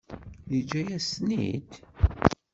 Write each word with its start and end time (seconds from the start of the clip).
Yeǧǧa-yasen-ten-id? 0.53 1.69